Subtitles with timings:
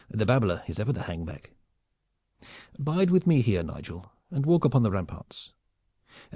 [0.09, 1.51] The babbler is ever the hang back.
[2.79, 5.53] Bide with me here, Nigel, and walk upon the ramparts.